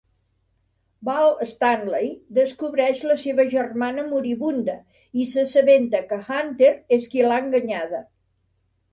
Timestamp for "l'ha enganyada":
7.27-8.01